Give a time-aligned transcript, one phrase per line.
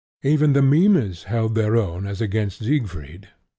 [0.23, 3.27] Even the Mimes held their own as against Siegfried.